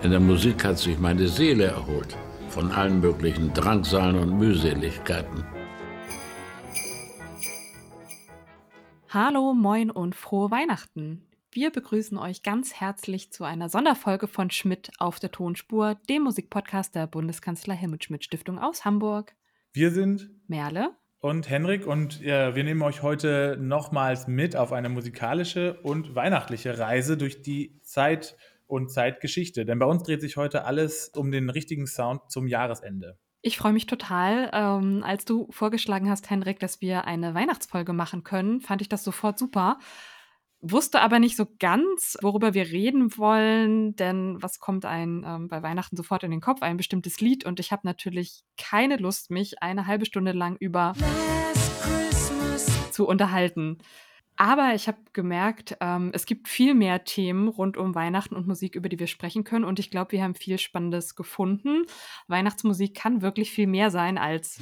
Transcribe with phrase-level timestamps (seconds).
[0.00, 2.16] In der Musik hat sich meine Seele erholt
[2.50, 5.44] von allen möglichen Drangsalen und Mühseligkeiten.
[9.08, 11.26] Hallo, moin und frohe Weihnachten.
[11.50, 16.94] Wir begrüßen euch ganz herzlich zu einer Sonderfolge von Schmidt auf der Tonspur, dem Musikpodcast
[16.94, 19.34] der Bundeskanzler Helmut Schmidt Stiftung aus Hamburg.
[19.72, 24.90] Wir sind Merle und Henrik und ja, wir nehmen euch heute nochmals mit auf eine
[24.90, 28.36] musikalische und weihnachtliche Reise durch die Zeit
[28.68, 29.64] und Zeitgeschichte.
[29.64, 33.18] Denn bei uns dreht sich heute alles um den richtigen Sound zum Jahresende.
[33.40, 34.50] Ich freue mich total.
[34.52, 39.04] Ähm, als du vorgeschlagen hast, Henrik, dass wir eine Weihnachtsfolge machen können, fand ich das
[39.04, 39.78] sofort super.
[40.60, 45.62] Wusste aber nicht so ganz, worüber wir reden wollen, denn was kommt einem ähm, bei
[45.62, 46.62] Weihnachten sofort in den Kopf?
[46.62, 50.94] Ein bestimmtes Lied und ich habe natürlich keine Lust, mich eine halbe Stunde lang über
[52.90, 53.78] zu unterhalten.
[54.40, 58.76] Aber ich habe gemerkt, ähm, es gibt viel mehr Themen rund um Weihnachten und Musik,
[58.76, 59.64] über die wir sprechen können.
[59.64, 61.86] Und ich glaube, wir haben viel Spannendes gefunden.
[62.28, 64.60] Weihnachtsmusik kann wirklich viel mehr sein als.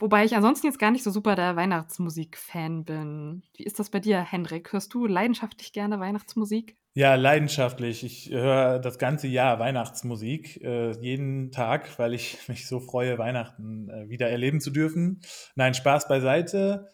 [0.00, 3.42] Wobei ich ansonsten jetzt gar nicht so super der Weihnachtsmusik-Fan bin.
[3.56, 4.72] Wie ist das bei dir, Hendrik?
[4.72, 6.76] Hörst du leidenschaftlich gerne Weihnachtsmusik?
[6.94, 8.02] Ja, leidenschaftlich.
[8.02, 13.88] Ich höre das ganze Jahr Weihnachtsmusik, äh, jeden Tag, weil ich mich so freue, Weihnachten
[13.88, 15.20] äh, wieder erleben zu dürfen.
[15.54, 16.88] Nein, Spaß beiseite.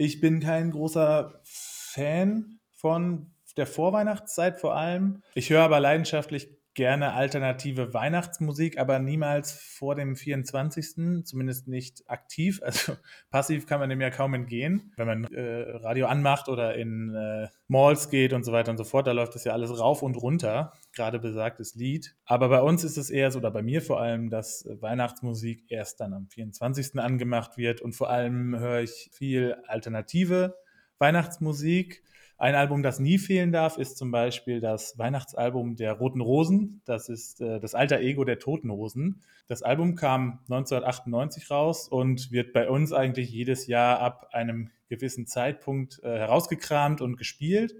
[0.00, 5.22] Ich bin kein großer Fan von der Vorweihnachtszeit vor allem.
[5.34, 11.26] Ich höre aber leidenschaftlich gerne alternative Weihnachtsmusik, aber niemals vor dem 24.
[11.26, 12.62] Zumindest nicht aktiv.
[12.70, 12.96] Also
[13.30, 14.90] passiv kann man dem ja kaum entgehen.
[14.96, 18.84] Wenn man äh, Radio anmacht oder in äh, Malls geht und so weiter und so
[18.84, 22.16] fort, da läuft das ja alles rauf und runter, gerade besagtes Lied.
[22.24, 26.00] Aber bei uns ist es eher so, oder bei mir vor allem, dass Weihnachtsmusik erst
[26.00, 26.98] dann am 24.
[26.98, 30.56] angemacht wird und vor allem höre ich viel alternative
[30.98, 32.02] Weihnachtsmusik.
[32.40, 36.80] Ein Album, das nie fehlen darf, ist zum Beispiel das Weihnachtsalbum der Roten Rosen.
[36.86, 39.20] Das ist äh, das alter Ego der Toten Hosen.
[39.46, 45.26] Das Album kam 1998 raus und wird bei uns eigentlich jedes Jahr ab einem gewissen
[45.26, 47.74] Zeitpunkt äh, herausgekramt und gespielt.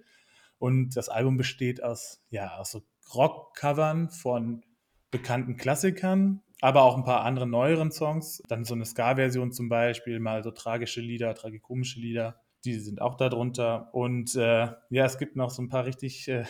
[0.59, 2.83] Und das Album besteht aus, ja, aus so
[3.15, 4.65] Rock-Covern von
[5.11, 8.43] bekannten Klassikern, aber auch ein paar anderen neueren Songs.
[8.49, 13.17] Dann so eine Ska-Version zum Beispiel, mal so tragische Lieder, tragikomische Lieder die sind auch
[13.17, 13.93] darunter.
[13.95, 16.45] Und äh, ja, es gibt noch so ein paar richtig äh,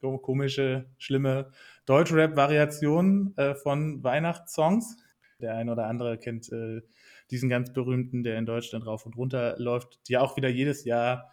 [0.00, 1.50] komische, schlimme
[1.86, 4.96] Deutschrap-Variationen äh, von Weihnachtssongs.
[5.40, 6.82] Der eine oder andere kennt äh,
[7.30, 11.30] diesen ganz berühmten, der in Deutschland rauf und runter läuft, die auch wieder jedes Jahr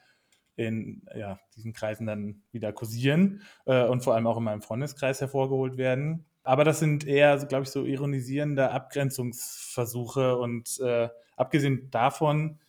[0.57, 5.21] in ja, diesen Kreisen dann wieder kursieren äh, und vor allem auch in meinem Freundeskreis
[5.21, 6.25] hervorgeholt werden.
[6.43, 12.59] Aber das sind eher, glaube ich, so ironisierende Abgrenzungsversuche und äh, abgesehen davon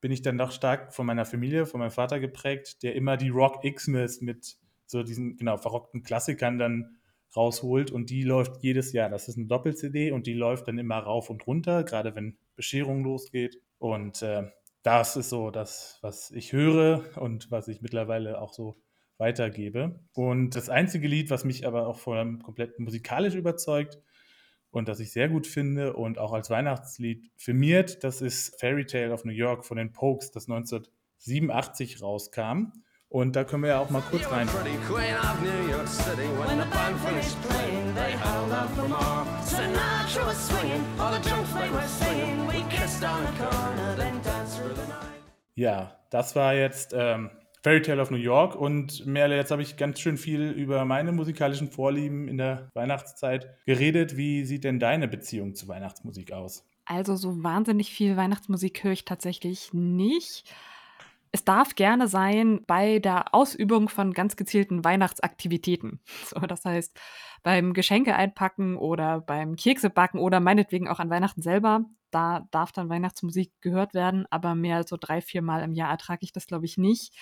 [0.00, 3.30] bin ich dann doch stark von meiner Familie, von meinem Vater geprägt, der immer die
[3.30, 6.98] Rock Xmas mit so diesen genau verrockten Klassikern dann
[7.34, 9.08] rausholt und die läuft jedes Jahr.
[9.08, 13.04] Das ist eine Doppel-CD und die läuft dann immer rauf und runter, gerade wenn Bescherung
[13.04, 13.60] losgeht.
[13.78, 14.44] Und äh,
[14.82, 18.80] das ist so das, was ich höre und was ich mittlerweile auch so
[19.18, 20.00] weitergebe.
[20.14, 23.98] Und das einzige Lied, was mich aber auch vor allem komplett musikalisch überzeugt,
[24.70, 28.04] und das ich sehr gut finde und auch als Weihnachtslied firmiert.
[28.04, 32.72] Das ist Fairy Tale of New York von den Pokes, das 1987 rauskam.
[33.08, 34.46] Und da können wir ja auch mal kurz rein.
[45.54, 47.30] Ja, das war jetzt ähm,
[47.62, 48.54] Fairy Tale of New York.
[48.54, 53.48] Und Merle, jetzt habe ich ganz schön viel über meine musikalischen Vorlieben in der Weihnachtszeit
[53.66, 54.16] geredet.
[54.16, 56.64] Wie sieht denn deine Beziehung zu Weihnachtsmusik aus?
[56.84, 60.44] Also so wahnsinnig viel Weihnachtsmusik höre ich tatsächlich nicht.
[61.32, 66.00] Es darf gerne sein bei der Ausübung von ganz gezielten Weihnachtsaktivitäten.
[66.26, 66.98] So, das heißt,
[67.42, 71.84] beim Geschenke einpacken oder beim Kekse oder meinetwegen auch an Weihnachten selber.
[72.10, 75.90] Da darf dann Weihnachtsmusik gehört werden, aber mehr als so drei, vier Mal im Jahr
[75.90, 77.14] ertrage ich das, glaube ich, nicht.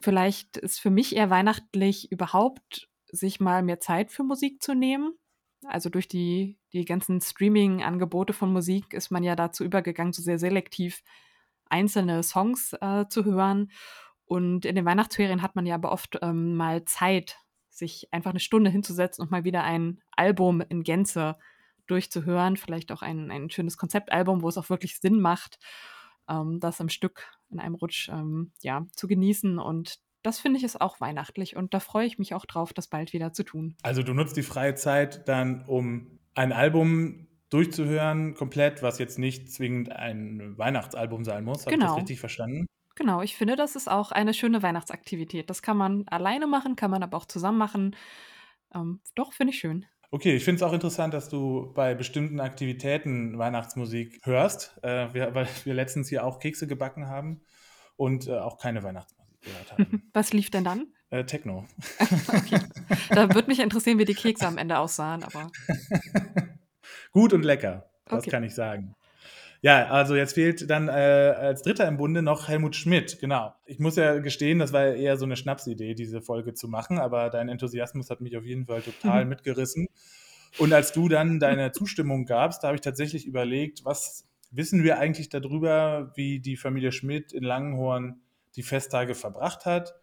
[0.00, 5.12] Vielleicht ist für mich eher weihnachtlich überhaupt, sich mal mehr Zeit für Musik zu nehmen.
[5.64, 10.38] Also durch die, die ganzen Streaming-Angebote von Musik ist man ja dazu übergegangen, so sehr
[10.38, 11.02] selektiv
[11.68, 13.70] einzelne Songs äh, zu hören.
[14.26, 17.38] Und in den Weihnachtsferien hat man ja aber oft ähm, mal Zeit,
[17.76, 21.36] sich einfach eine Stunde hinzusetzen und mal wieder ein Album in Gänze
[21.86, 22.56] durchzuhören.
[22.56, 25.58] Vielleicht auch ein, ein schönes Konzeptalbum, wo es auch wirklich Sinn macht,
[26.28, 29.58] ähm, das am Stück in einem Rutsch ähm, ja, zu genießen.
[29.58, 32.88] Und das finde ich ist auch weihnachtlich und da freue ich mich auch drauf, das
[32.88, 33.76] bald wieder zu tun.
[33.82, 39.52] Also du nutzt die freie Zeit dann, um ein Album durchzuhören, komplett, was jetzt nicht
[39.52, 41.64] zwingend ein Weihnachtsalbum sein muss.
[41.64, 41.76] Habe genau.
[41.76, 42.00] ich das genau.
[42.00, 42.66] richtig verstanden?
[42.96, 45.48] Genau, ich finde, das ist auch eine schöne Weihnachtsaktivität.
[45.50, 47.94] Das kann man alleine machen, kann man aber auch zusammen machen.
[48.74, 49.86] ähm, doch, finde ich schön.
[50.10, 55.34] Okay, ich finde es auch interessant, dass du bei bestimmten Aktivitäten Weihnachtsmusik hörst, äh, wir,
[55.34, 57.42] weil wir letztens hier auch Kekse gebacken haben
[57.96, 60.02] und äh, auch keine Weihnachtsmusik gehört haben.
[60.14, 60.86] Was lief denn dann?
[61.10, 61.66] Äh, Techno.
[62.28, 62.60] okay.
[63.10, 65.50] Da würde mich interessieren, wie die Kekse am Ende aussahen, aber.
[67.12, 68.30] Gut und lecker, das Okay.
[68.30, 68.94] kann ich sagen.
[69.62, 73.54] Ja, also jetzt fehlt dann äh, als Dritter im Bunde noch Helmut Schmidt, genau.
[73.64, 77.30] Ich muss ja gestehen, das war eher so eine Schnapsidee, diese Folge zu machen, aber
[77.30, 79.30] dein Enthusiasmus hat mich auf jeden Fall total Mhm.
[79.30, 79.88] mitgerissen.
[80.58, 84.98] Und als du dann deine Zustimmung gabst, da habe ich tatsächlich überlegt, was wissen wir
[84.98, 88.20] eigentlich darüber, wie die Familie Schmidt in Langenhorn
[88.54, 89.94] die Festtage verbracht hat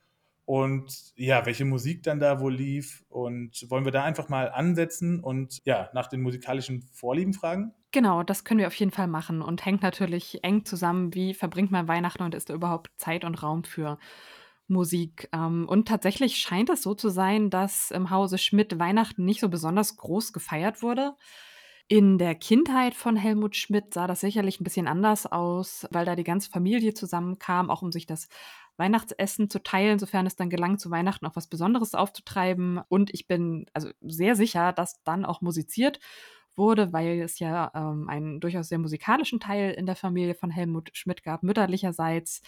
[0.46, 5.20] und ja, welche Musik dann da wohl lief und wollen wir da einfach mal ansetzen
[5.22, 7.74] und ja, nach den musikalischen Vorlieben fragen?
[7.92, 11.70] Genau, das können wir auf jeden Fall machen und hängt natürlich eng zusammen, wie verbringt
[11.72, 14.00] man Weihnachten und ist da überhaupt Zeit und Raum für
[14.68, 15.30] Musik?
[15.32, 19.50] Ähm, und tatsächlich scheint es so zu sein, dass im Hause Schmidt Weihnachten nicht so
[19.50, 21.16] besonders groß gefeiert wurde.
[21.88, 26.16] In der Kindheit von Helmut Schmidt sah das sicherlich ein bisschen anders aus, weil da
[26.16, 28.28] die ganze Familie zusammenkam, auch um sich das
[28.78, 32.82] Weihnachtsessen zu teilen, sofern es dann gelang, zu Weihnachten auch was Besonderes aufzutreiben.
[32.90, 36.00] Und ich bin also sehr sicher, dass dann auch musiziert
[36.56, 40.92] wurde, weil es ja ähm, einen durchaus sehr musikalischen Teil in der Familie von Helmut
[40.94, 42.42] Schmidt gab, mütterlicherseits.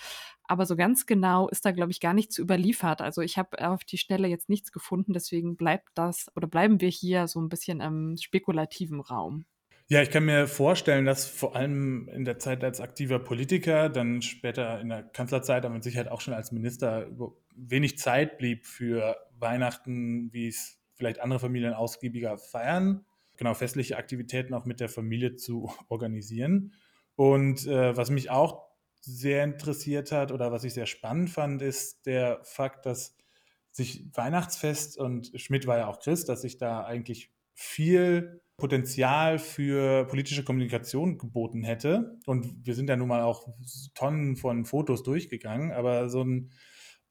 [0.43, 3.01] Aber so ganz genau ist da, glaube ich, gar nichts überliefert.
[3.01, 6.89] Also ich habe auf die Stelle jetzt nichts gefunden, deswegen bleibt das oder bleiben wir
[6.89, 9.45] hier so ein bisschen im spekulativen Raum.
[9.87, 14.23] Ja, ich kann mir vorstellen, dass vor allem in der Zeit als aktiver Politiker, dann
[14.23, 17.07] später in der Kanzlerzeit, aber mit Sicherheit auch schon als Minister,
[17.55, 23.05] wenig Zeit blieb für Weihnachten, wie es vielleicht andere Familien ausgiebiger feiern.
[23.37, 26.73] Genau, festliche Aktivitäten auch mit der Familie zu organisieren.
[27.15, 28.65] Und äh, was mich auch
[29.01, 33.15] sehr interessiert hat oder was ich sehr spannend fand, ist der Fakt, dass
[33.69, 40.05] sich Weihnachtsfest und Schmidt war ja auch Christ, dass sich da eigentlich viel Potenzial für
[40.05, 42.17] politische Kommunikation geboten hätte.
[42.25, 43.47] Und wir sind ja nun mal auch
[43.95, 46.51] Tonnen von Fotos durchgegangen, aber so ein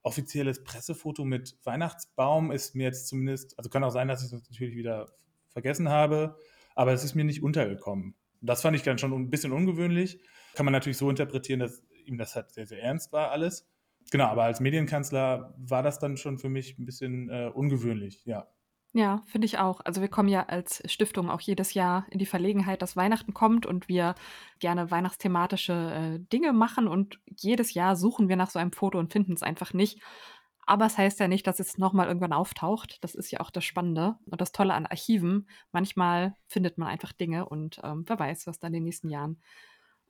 [0.03, 4.43] offizielles Pressefoto mit Weihnachtsbaum ist mir jetzt zumindest, also kann auch sein, dass ich das
[4.51, 5.07] natürlich wieder
[5.49, 6.37] vergessen habe,
[6.75, 8.15] aber es ist mir nicht untergekommen.
[8.41, 10.21] Das fand ich dann schon ein bisschen ungewöhnlich.
[10.55, 13.67] Kann man natürlich so interpretieren, dass ihm das halt sehr, sehr ernst war alles.
[14.11, 18.47] Genau, aber als Medienkanzler war das dann schon für mich ein bisschen äh, ungewöhnlich, ja.
[18.97, 19.81] Ja, finde ich auch.
[19.85, 23.67] Also wir kommen ja als Stiftung auch jedes Jahr in die Verlegenheit, dass Weihnachten kommt
[23.67, 24.15] und wir
[24.61, 29.13] gerne weihnachtsthematische äh, Dinge machen und jedes Jahr suchen wir nach so einem Foto und
[29.13, 30.01] finden es einfach nicht.
[30.67, 32.99] Aber es heißt ja nicht, dass es nochmal irgendwann auftaucht.
[33.03, 35.49] Das ist ja auch das Spannende und das Tolle an Archiven.
[35.73, 39.41] Manchmal findet man einfach Dinge und ähm, wer weiß, was dann in den nächsten Jahren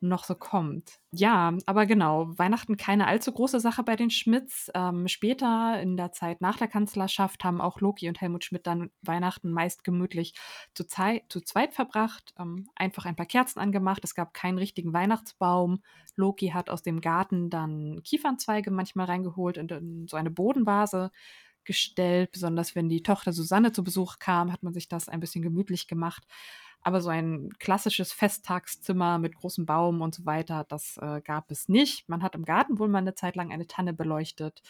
[0.09, 0.99] noch so kommt.
[1.13, 4.71] Ja, aber genau, Weihnachten keine allzu große Sache bei den Schmidts.
[4.75, 8.91] Ähm, später in der Zeit nach der Kanzlerschaft haben auch Loki und Helmut Schmidt dann
[9.03, 10.35] Weihnachten meist gemütlich
[10.75, 14.05] zu, Zei zu zweit verbracht, ähm, einfach ein paar Kerzen angemacht.
[14.05, 15.83] Es gab keinen richtigen Weihnachtsbaum.
[16.17, 21.11] Loki hat aus dem Garten dann Kiefernzweige manchmal reingeholt und in so eine Bodenvase
[21.65, 22.33] gestellt.
[22.33, 25.89] Besonders wenn die Tochter Susanne zu Besuch kam, hat man sich das ein bisschen gemütlich
[25.89, 26.25] gemacht.
[26.85, 31.69] Aber so ein klassisches Festtagszimmer mit großem Baum und so weiter, das äh, gab es
[31.69, 32.09] nicht.
[32.09, 34.63] Man hat im Garten wohl mal eine Zeit lang eine Tanne beleuchtet.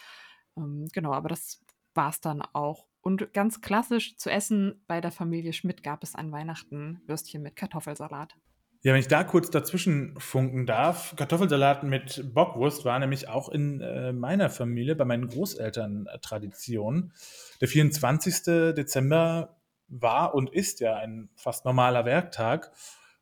[0.57, 1.61] Ähm, genau, aber das
[1.93, 2.87] war es dann auch.
[3.01, 7.57] Und ganz klassisch zu essen bei der Familie Schmidt gab es an Weihnachten Würstchen mit
[7.57, 8.37] Kartoffelsalat.
[8.83, 13.81] Ja, wenn ich da kurz dazwischen funken darf, Kartoffelsalat mit Bockwurst war nämlich auch in
[13.81, 17.13] äh, meiner Familie, bei meinen Großeltern äh, Tradition.
[17.61, 18.75] Der 24.
[18.75, 19.57] Dezember
[20.03, 22.73] war und ist ja ein fast normaler Werktag.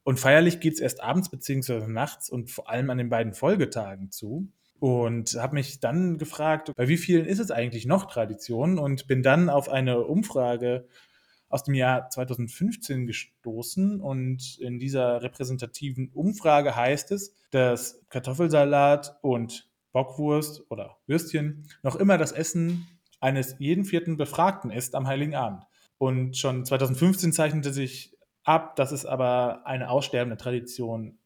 [0.05, 4.11] Und feierlich geht es erst abends beziehungsweise nachts und vor allem an den beiden Folgetagen
[4.11, 4.49] zu.
[4.81, 8.79] Und habe mich dann gefragt, bei wie vielen ist es eigentlich noch Tradition?
[8.79, 10.89] Und bin dann auf eine Umfrage
[11.49, 14.01] aus dem Jahr 2015 gestoßen.
[14.01, 22.19] Und in dieser repräsentativen Umfrage heißt es, dass Kartoffelsalat und Bockwurst oder Würstchen noch immer
[22.19, 22.89] das Essen
[23.21, 25.65] eines jeden vierten Befragten ist am Heiligen Abend.
[26.03, 31.21] Und schon 2015 zeichnete sich ab, dass es aber eine aussterbende Tradition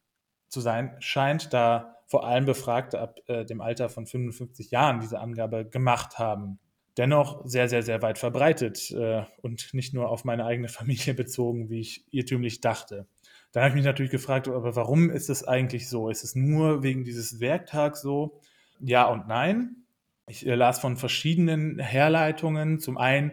[0.48, 5.18] zu sein scheint, da vor allem Befragte ab äh, dem Alter von 55 Jahren diese
[5.18, 6.58] Angabe gemacht haben.
[6.98, 11.70] Dennoch sehr, sehr, sehr weit verbreitet äh, und nicht nur auf meine eigene Familie bezogen,
[11.70, 13.06] wie ich irrtümlich dachte.
[13.52, 16.10] Dann habe ich mich natürlich gefragt, aber warum ist es eigentlich so?
[16.10, 18.42] Ist es nur wegen dieses Werktags so?
[18.78, 19.86] Ja und nein.
[20.28, 22.78] Ich äh, las von verschiedenen Herleitungen.
[22.78, 23.32] Zum einen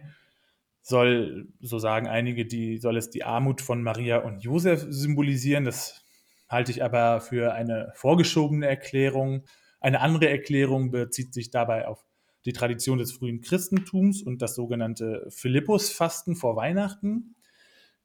[0.83, 5.63] soll, so sagen einige, die soll es die Armut von Maria und Josef symbolisieren.
[5.63, 6.05] Das
[6.49, 9.45] halte ich aber für eine vorgeschobene Erklärung.
[9.79, 12.05] Eine andere Erklärung bezieht sich dabei auf
[12.45, 17.35] die Tradition des frühen Christentums und das sogenannte Philippusfasten vor Weihnachten,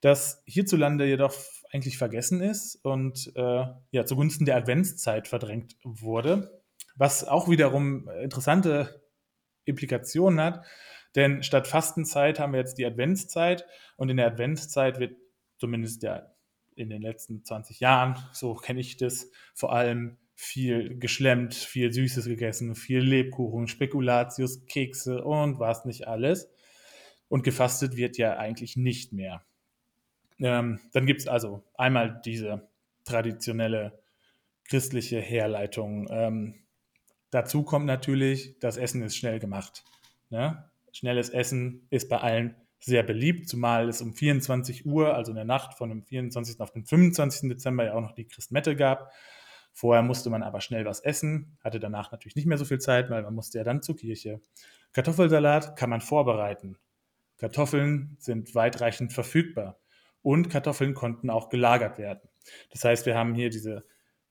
[0.00, 1.34] das hierzulande jedoch
[1.72, 6.62] eigentlich vergessen ist und äh, ja, zugunsten der Adventszeit verdrängt wurde,
[6.94, 9.02] was auch wiederum interessante
[9.64, 10.64] Implikationen hat,
[11.18, 15.16] denn statt Fastenzeit haben wir jetzt die Adventszeit und in der Adventszeit wird
[15.58, 16.30] zumindest ja
[16.76, 22.26] in den letzten 20 Jahren, so kenne ich das, vor allem viel geschlemmt, viel Süßes
[22.26, 26.48] gegessen, viel Lebkuchen, Spekulatius, Kekse und was nicht alles.
[27.28, 29.42] Und gefastet wird ja eigentlich nicht mehr.
[30.38, 32.68] Ähm, dann gibt es also einmal diese
[33.04, 33.98] traditionelle
[34.68, 36.06] christliche Herleitung.
[36.10, 36.54] Ähm,
[37.30, 39.82] dazu kommt natürlich, das Essen ist schnell gemacht.
[40.30, 40.64] Ne?
[40.98, 45.44] Schnelles Essen ist bei allen sehr beliebt, zumal es um 24 Uhr, also in der
[45.44, 46.58] Nacht von dem 24.
[46.60, 47.48] auf den 25.
[47.50, 49.12] Dezember ja auch noch die Christmette gab.
[49.72, 53.10] Vorher musste man aber schnell was essen, hatte danach natürlich nicht mehr so viel Zeit,
[53.10, 54.40] weil man musste ja dann zur Kirche.
[54.92, 56.76] Kartoffelsalat kann man vorbereiten.
[57.36, 59.78] Kartoffeln sind weitreichend verfügbar
[60.22, 62.28] und Kartoffeln konnten auch gelagert werden.
[62.72, 63.84] Das heißt, wir haben hier diese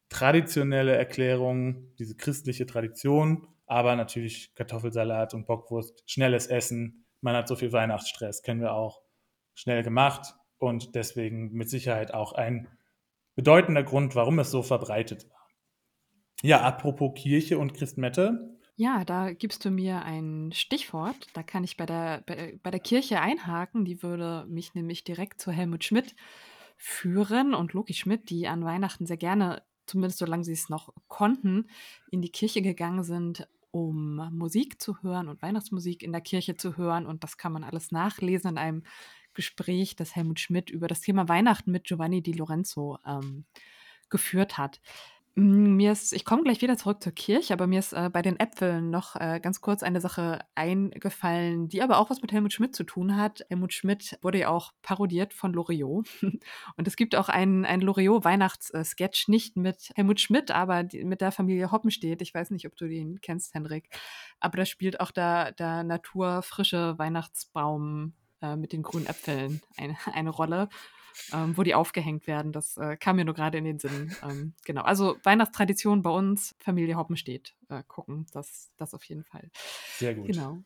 [0.10, 7.06] traditionelle Erklärung, diese christliche Tradition, aber natürlich Kartoffelsalat und Bockwurst, schnelles Essen.
[7.22, 9.02] Man hat so viel Weihnachtsstress, kennen wir auch.
[9.54, 12.68] Schnell gemacht und deswegen mit Sicherheit auch ein
[13.36, 15.48] bedeutender Grund, warum es so verbreitet war.
[16.42, 18.58] Ja, apropos Kirche und Christmette.
[18.76, 21.28] Ja, da gibst du mir ein Stichwort.
[21.34, 23.86] Da kann ich bei der, bei, bei der Kirche einhaken.
[23.86, 26.16] Die würde mich nämlich direkt zu Helmut Schmidt
[26.78, 31.68] führen und Loki Schmidt, die an Weihnachten sehr gerne, zumindest solange sie es noch konnten,
[32.12, 36.78] in die Kirche gegangen sind, um Musik zu hören und Weihnachtsmusik in der Kirche zu
[36.78, 37.06] hören.
[37.06, 38.84] Und das kann man alles nachlesen in einem
[39.34, 43.46] Gespräch, das Helmut Schmidt über das Thema Weihnachten mit Giovanni Di Lorenzo ähm,
[44.10, 44.82] geführt hat.
[45.38, 48.24] Hm, mir ist ich komme gleich wieder zurück zur Kirche, aber mir ist, äh, bei
[48.24, 52.54] den Äpfeln noch, äh, ganz kurz eine Sache eingefallen, die aber auch was mit Helmut
[52.54, 53.46] Schmidt zu tun hat.
[53.48, 56.10] Helmut Schmidt wurde ja auch parodiert von Loriot.
[56.76, 61.32] Und es gibt auch einen einen Loriot-Weihnachts-Sketch, nicht mit Helmut Schmidt, aber die mit der
[61.32, 62.24] Familie Hoppenstedt.
[62.24, 63.90] Ich weiß nicht, ob du den kennst, Henrik.
[64.40, 70.32] Aber da spielt auch der der naturfrische Weihnachtsbaum, äh, mit den grünen Äpfeln eine eine
[70.32, 70.68] Rolle
[71.34, 72.52] ähm, wo die aufgehängt werden.
[72.52, 74.16] Das äh, kam mir nur gerade in den Sinn.
[74.24, 79.50] Ähm, genau, also Weihnachtstradition bei uns, Familie Hoppenstedt äh, gucken, das, das auf jeden Fall.
[79.98, 80.28] Sehr gut.
[80.28, 80.60] Genau.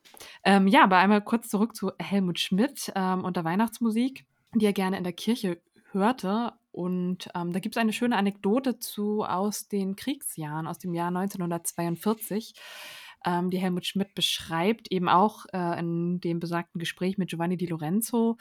[0.43, 4.73] Ähm, ja, aber einmal kurz zurück zu Helmut Schmidt ähm, und der Weihnachtsmusik, die er
[4.73, 6.53] gerne in der Kirche hörte.
[6.71, 11.09] Und ähm, da gibt es eine schöne Anekdote zu aus den Kriegsjahren, aus dem Jahr
[11.09, 12.53] 1942
[13.25, 17.67] ähm, die Helmut Schmidt beschreibt, eben auch äh, in dem besagten Gespräch mit Giovanni Di
[17.67, 18.37] Lorenzo.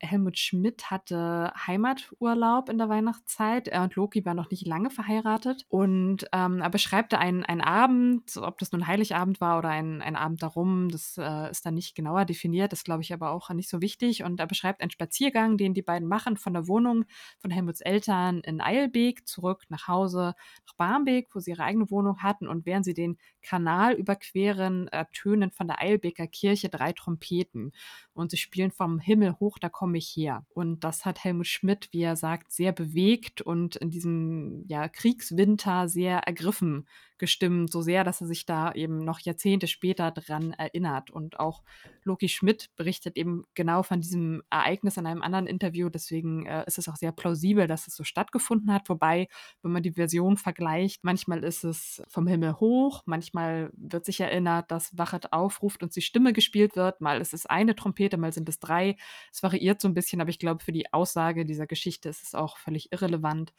[0.00, 3.68] Helmut Schmidt hatte Heimaturlaub in der Weihnachtszeit.
[3.68, 8.36] Er und Loki waren noch nicht lange verheiratet und ähm, er beschreibt einen, einen Abend,
[8.36, 11.94] ob das nun Heiligabend war oder ein, ein Abend darum, das äh, ist dann nicht
[11.94, 14.24] genauer definiert, das glaube ich aber auch nicht so wichtig.
[14.24, 17.04] Und er beschreibt einen Spaziergang, den die beiden machen von der Wohnung
[17.38, 20.34] von Helmuts Eltern in Eilbeek zurück nach Hause
[20.66, 22.48] nach Barmbek, wo sie ihre eigene Wohnung hatten.
[22.48, 27.72] Und während sie den Kanal über überqueren ertönen von der Eilbeker Kirche drei Trompeten
[28.12, 30.46] und sie spielen vom Himmel hoch, da komme ich her.
[30.50, 35.88] Und das hat Helmut Schmidt, wie er sagt, sehr bewegt und in diesem ja, Kriegswinter
[35.88, 36.86] sehr ergriffen
[37.18, 41.10] gestimmt, so sehr, dass er sich da eben noch Jahrzehnte später dran erinnert.
[41.10, 41.62] Und auch
[42.02, 45.88] Loki Schmidt berichtet eben genau von diesem Ereignis in einem anderen Interview.
[45.88, 48.88] Deswegen äh, ist es auch sehr plausibel, dass es so stattgefunden hat.
[48.88, 49.28] Wobei,
[49.62, 54.70] wenn man die Version vergleicht, manchmal ist es vom Himmel hoch, manchmal wird sich erinnert,
[54.70, 58.48] dass Wachet aufruft und die Stimme gespielt wird, mal ist es eine Trompete, mal sind
[58.48, 58.96] es drei.
[59.32, 62.34] Es variiert so ein bisschen, aber ich glaube, für die Aussage dieser Geschichte ist es
[62.34, 63.52] auch völlig irrelevant.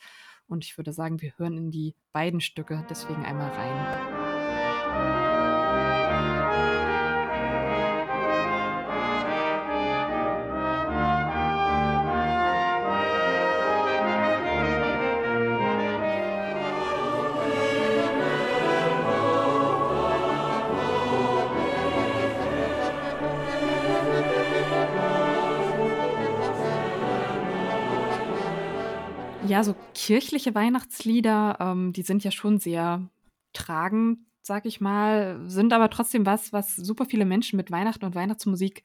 [0.47, 4.15] Und ich würde sagen, wir hören in die beiden Stücke deswegen einmal rein.
[29.47, 33.09] Ja, so kirchliche Weihnachtslieder, ähm, die sind ja schon sehr
[33.53, 38.15] tragend, sag ich mal, sind aber trotzdem was, was super viele Menschen mit Weihnachten und
[38.15, 38.83] Weihnachtsmusik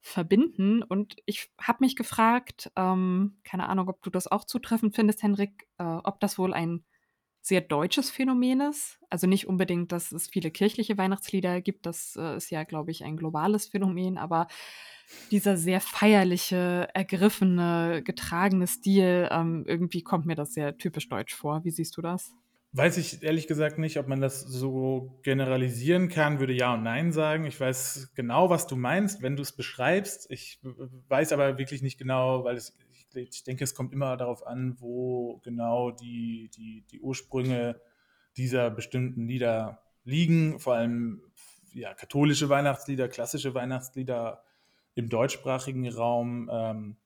[0.00, 0.82] verbinden.
[0.82, 5.66] Und ich habe mich gefragt, ähm, keine Ahnung, ob du das auch zutreffend findest, Henrik,
[5.78, 6.84] äh, ob das wohl ein
[7.40, 8.98] sehr deutsches Phänomen ist.
[9.10, 13.04] Also nicht unbedingt, dass es viele kirchliche Weihnachtslieder gibt, das äh, ist ja, glaube ich,
[13.04, 14.46] ein globales Phänomen, aber
[15.30, 21.64] dieser sehr feierliche, ergriffene, getragene Stil, ähm, irgendwie kommt mir das sehr typisch deutsch vor.
[21.64, 22.32] Wie siehst du das?
[22.74, 27.12] Weiß ich ehrlich gesagt nicht, ob man das so generalisieren kann, würde ja und nein
[27.12, 27.44] sagen.
[27.44, 30.30] Ich weiß genau, was du meinst, wenn du es beschreibst.
[30.30, 30.58] Ich
[31.08, 32.74] weiß aber wirklich nicht genau, weil es,
[33.14, 37.78] ich denke, es kommt immer darauf an, wo genau die, die, die Ursprünge
[38.38, 40.58] dieser bestimmten Lieder liegen.
[40.58, 41.22] Vor allem
[41.74, 44.42] ja, katholische Weihnachtslieder, klassische Weihnachtslieder
[44.94, 46.50] im deutschsprachigen Raum.
[46.52, 46.96] Ähm,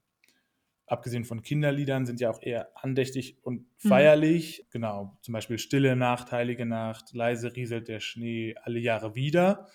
[0.87, 3.89] abgesehen von Kinderliedern, sind ja auch eher andächtig und mhm.
[3.89, 4.63] feierlich.
[4.65, 4.71] Mhm.
[4.71, 9.67] Genau, zum Beispiel Stille Nacht, Heilige Nacht, leise rieselt der Schnee alle Jahre wieder.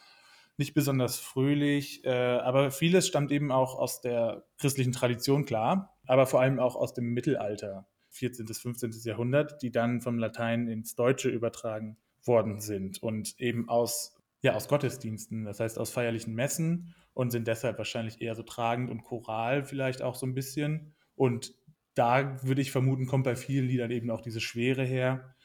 [0.58, 6.28] Nicht besonders fröhlich, äh, aber vieles stammt eben auch aus der christlichen Tradition, klar, aber
[6.28, 8.46] vor allem auch aus dem Mittelalter, 14.
[8.46, 8.92] bis 15.
[9.04, 14.68] Jahrhundert, die dann vom Latein ins Deutsche übertragen worden sind und eben aus, ja, aus
[14.68, 19.64] Gottesdiensten, das heißt aus feierlichen Messen und sind deshalb wahrscheinlich eher so tragend und choral
[19.64, 20.94] vielleicht auch so ein bisschen.
[21.16, 21.54] Und
[21.94, 25.36] da würde ich vermuten, kommt bei vielen Liedern eben auch diese Schwere her.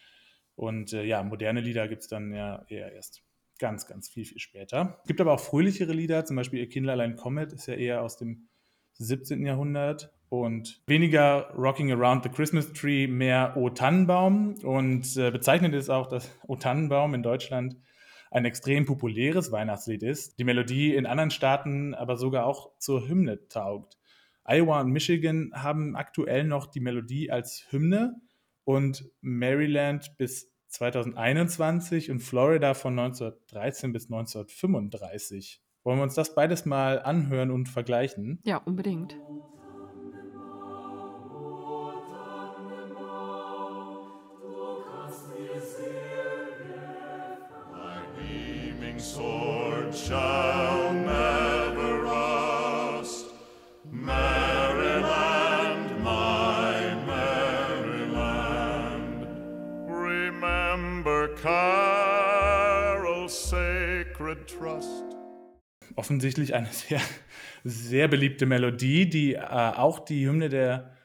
[0.55, 3.23] Und äh, ja, moderne Lieder gibt es dann ja eher erst
[3.59, 4.99] ganz, ganz viel, viel später.
[5.03, 8.17] Es gibt aber auch fröhlichere Lieder, zum Beispiel Ihr Kinderlein Comet ist ja eher aus
[8.17, 8.49] dem
[8.95, 9.45] 17.
[9.45, 14.55] Jahrhundert und weniger Rocking Around the Christmas Tree, mehr O Tannenbaum.
[14.63, 17.77] Und äh, bezeichnend ist auch, dass O Tannenbaum in Deutschland
[18.31, 23.49] ein extrem populäres Weihnachtslied ist, die Melodie in anderen Staaten aber sogar auch zur Hymne
[23.49, 23.99] taugt.
[24.45, 28.21] Iowa und Michigan haben aktuell noch die Melodie als Hymne
[28.65, 35.63] und Maryland bis 2021 und Florida von 1913 bis 1935.
[35.85, 38.41] Wollen wir uns das beides mal anhören und vergleichen?
[38.45, 39.17] Ja, unbedingt.
[65.95, 67.01] Offensichtlich eine sehr,
[67.65, 70.97] sehr beliebte Melodie, die äh, auch die Hymne der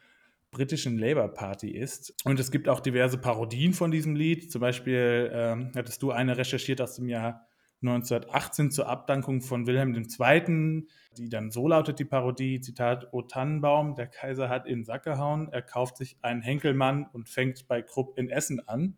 [0.52, 2.14] britischen Labour Party ist.
[2.26, 4.52] Und es gibt auch diverse Parodien von diesem Lied.
[4.52, 7.48] Zum Beispiel ähm, hattest du eine recherchiert aus dem Jahr
[7.82, 13.96] 1918 zur Abdankung von Wilhelm II., die dann so lautet die Parodie, Zitat, O Tannenbaum,
[13.96, 18.18] der Kaiser hat in Sack gehauen, er kauft sich einen Henkelmann und fängt bei Krupp
[18.18, 18.98] in Essen an.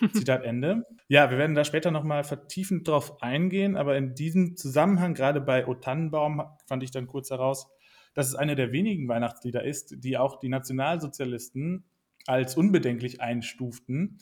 [0.14, 0.86] Zitat Ende.
[1.08, 5.66] Ja, wir werden da später nochmal vertiefend drauf eingehen, aber in diesem Zusammenhang, gerade bei
[5.66, 7.68] O Tannenbaum, fand ich dann kurz heraus,
[8.14, 11.84] dass es eine der wenigen Weihnachtslieder ist, die auch die Nationalsozialisten
[12.26, 14.18] als unbedenklich einstuften,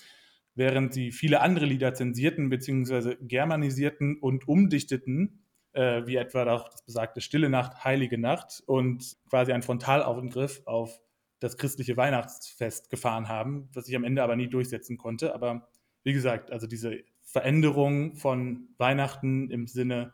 [0.59, 3.17] während sie viele andere Lieder zensierten bzw.
[3.21, 5.41] germanisierten und umdichteten,
[5.73, 11.01] äh, wie etwa auch das besagte Stille Nacht, Heilige Nacht und quasi ein Frontalangriff auf
[11.39, 15.33] das christliche Weihnachtsfest gefahren haben, was sich am Ende aber nie durchsetzen konnte.
[15.33, 15.69] Aber
[16.03, 20.13] wie gesagt, also diese Veränderung von Weihnachten im Sinne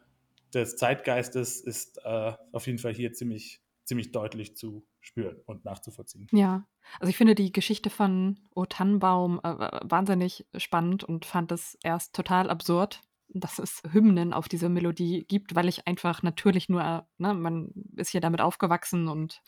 [0.53, 6.27] des Zeitgeistes ist äh, auf jeden Fall hier ziemlich, ziemlich deutlich zu spüren und nachzuvollziehen.
[6.33, 6.67] Ja,
[7.01, 12.15] also ich finde die Geschichte von O Tannenbaum äh, wahnsinnig spannend und fand es erst
[12.15, 17.35] total absurd, dass es Hymnen auf diese Melodie gibt, weil ich einfach natürlich nur, ne,
[17.35, 19.43] man ist hier damit aufgewachsen und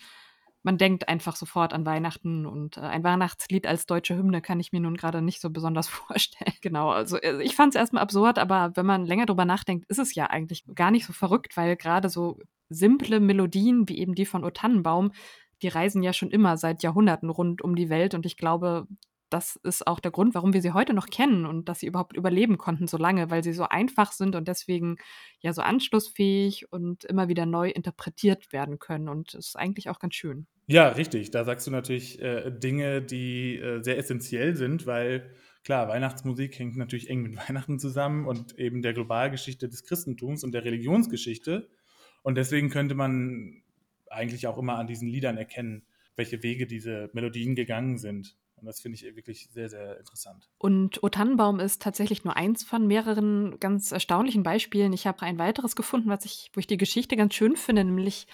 [0.67, 4.73] man denkt einfach sofort an Weihnachten und äh, ein Weihnachtslied als deutsche Hymne kann ich
[4.73, 6.53] mir nun gerade nicht so besonders vorstellen.
[6.61, 10.01] Genau, also äh, ich fand es erstmal absurd, aber wenn man länger drüber nachdenkt, ist
[10.01, 14.27] es ja eigentlich gar nicht so verrückt, weil gerade so simple Melodien wie eben die
[14.27, 15.13] von O Tannenbaum,
[15.63, 18.89] die reisen ja schon immer seit Jahrhunderten rund um die Welt und ich glaube,
[19.31, 22.17] das ist auch der Grund, warum wir sie heute noch kennen und dass sie überhaupt
[22.17, 24.97] überleben konnten so lange, weil sie so einfach sind und deswegen
[25.41, 29.09] ja so anschlussfähig und immer wieder neu interpretiert werden können.
[29.09, 30.47] Und das ist eigentlich auch ganz schön.
[30.69, 31.31] Ja, richtig.
[31.31, 35.31] Da sagst du natürlich äh, Dinge, die äh, sehr essentiell sind, weil
[35.63, 40.53] klar, Weihnachtsmusik hängt natürlich eng mit Weihnachten zusammen und eben der Globalgeschichte des Christentums und
[40.53, 41.69] der Religionsgeschichte.
[42.23, 43.63] Und deswegen könnte man
[44.11, 48.37] eigentlich auch immer an diesen Liedern erkennen, welche Wege diese Melodien gegangen sind.
[48.57, 50.49] Und das finde ich wirklich sehr, sehr interessant.
[50.59, 54.95] Und O Tannenbaum ist tatsächlich nur eins von mehreren ganz erstaunlichen Beispielen.
[54.95, 58.27] Ich habe ein weiteres gefunden, was ich, wo ich die Geschichte ganz schön finde, nämlich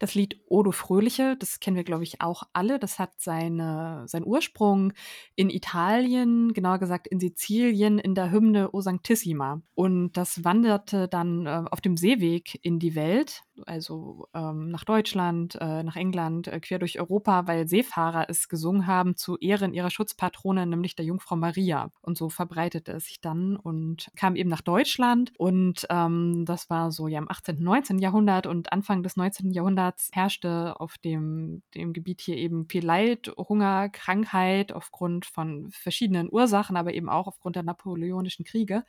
[0.00, 1.36] das Lied Odo Fröhliche.
[1.38, 2.80] Das kennen wir, glaube ich, auch alle.
[2.80, 4.92] Das hat seine, seinen Ursprung
[5.36, 9.62] in Italien, genauer gesagt in Sizilien, in der Hymne O Sanctissima.
[9.74, 15.56] Und das wanderte dann äh, auf dem Seeweg in die Welt also ähm, nach Deutschland,
[15.60, 19.90] äh, nach England, äh, quer durch Europa, weil Seefahrer es gesungen haben zu Ehren ihrer
[19.90, 21.90] Schutzpatrone, nämlich der Jungfrau Maria.
[22.00, 25.32] Und so verbreitete es sich dann und kam eben nach Deutschland.
[25.38, 27.98] Und ähm, das war so ja im 18., 19.
[27.98, 29.50] Jahrhundert und Anfang des 19.
[29.50, 36.28] Jahrhunderts herrschte auf dem, dem Gebiet hier eben viel Leid, Hunger, Krankheit aufgrund von verschiedenen
[36.30, 38.84] Ursachen, aber eben auch aufgrund der napoleonischen Kriege.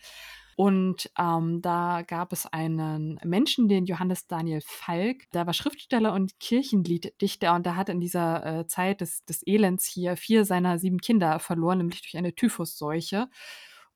[0.60, 6.38] Und ähm, da gab es einen Menschen, den Johannes Daniel Falk, der war Schriftsteller und
[6.42, 10.98] Kirchenlieddichter und der hat in dieser äh, Zeit des, des Elends hier vier seiner sieben
[10.98, 13.30] Kinder verloren, nämlich durch eine Typhusseuche.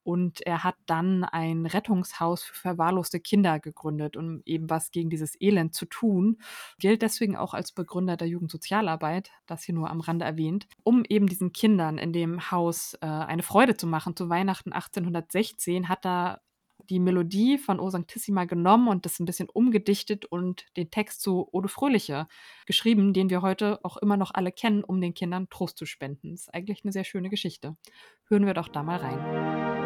[0.04, 5.36] Und er hat dann ein Rettungshaus für verwahrloste Kinder gegründet, um eben was gegen dieses
[5.42, 6.38] Elend zu tun.
[6.80, 11.28] Gilt deswegen auch als Begründer der Jugendsozialarbeit, das hier nur am Rande erwähnt, um eben
[11.28, 14.16] diesen Kindern in dem Haus äh, eine Freude zu machen.
[14.16, 16.40] Zu Weihnachten 1816 hat er
[16.90, 21.48] die Melodie von O Sanctissima genommen und das ein bisschen umgedichtet und den Text zu
[21.52, 22.28] Ode Fröhliche
[22.66, 26.32] geschrieben, den wir heute auch immer noch alle kennen, um den Kindern Trost zu spenden.
[26.32, 27.76] Das ist eigentlich eine sehr schöne Geschichte.
[28.28, 29.83] Hören wir doch da mal rein.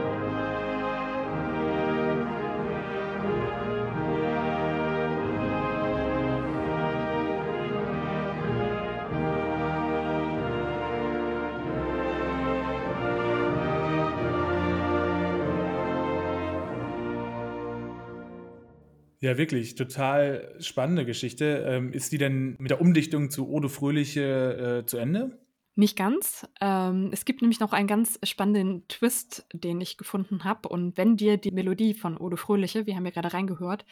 [19.19, 21.65] Ja, wirklich, total spannende Geschichte.
[21.67, 25.39] Ähm, ist die denn mit der Umdichtung zu Ode Fröhliche äh, zu Ende?
[25.75, 26.47] Nicht ganz.
[26.62, 30.69] Ähm, es gibt nämlich noch einen ganz spannenden Twist, den ich gefunden habe.
[30.69, 33.86] Und wenn dir die Melodie von Ode Fröhliche, wir haben ja gerade reingehört,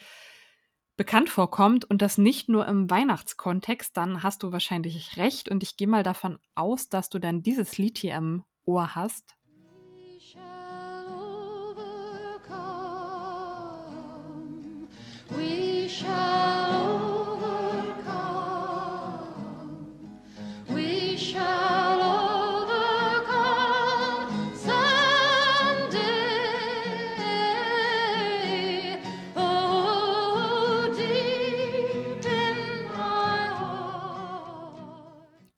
[0.96, 5.48] bekannt vorkommt und das nicht nur im Weihnachtskontext, dann hast du wahrscheinlich recht.
[5.48, 9.36] Und ich gehe mal davon aus, dass du dann dieses Lied hier im Ohr hast.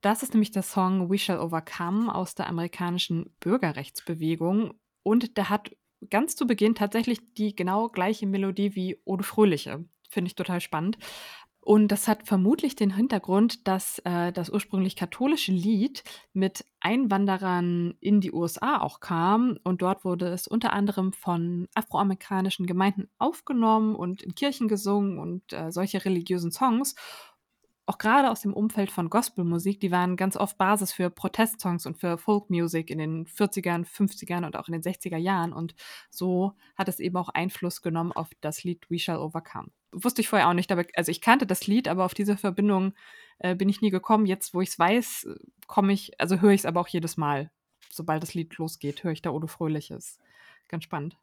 [0.09, 4.73] Das ist nämlich der Song We Shall Overcome aus der amerikanischen Bürgerrechtsbewegung.
[5.03, 5.71] Und der hat
[6.09, 9.85] ganz zu Beginn tatsächlich die genau gleiche Melodie wie Ode Fröhliche.
[10.09, 10.97] Finde ich total spannend.
[11.61, 18.23] Und das hat vermutlich den Hintergrund, dass äh, das ursprünglich katholische Lied mit Einwanderern in
[18.23, 19.59] die USA auch kam.
[19.63, 25.53] Und dort wurde es unter anderem von afroamerikanischen Gemeinden aufgenommen und in Kirchen gesungen und
[25.53, 26.95] äh, solche religiösen Songs
[27.89, 31.97] auch gerade aus dem Umfeld von Gospelmusik, die waren ganz oft Basis für Protestsongs und
[31.97, 35.55] für Folkmusik in den 40ern, 50ern und auch in den 60er Jahren.
[35.55, 35.75] Und
[36.11, 39.71] so hat es eben auch Einfluss genommen auf das Lied We Shall Overcome.
[39.91, 42.93] Wusste ich vorher auch nicht, aber also ich kannte das Lied, aber auf diese Verbindung
[43.39, 44.27] äh, bin ich nie gekommen.
[44.27, 45.27] Jetzt, wo ich es weiß,
[45.67, 47.51] komme ich, also höre ich es aber auch jedes Mal.
[47.89, 50.19] Sobald das Lied losgeht, höre ich da Odo Fröhliches.
[50.69, 51.17] Ganz spannend.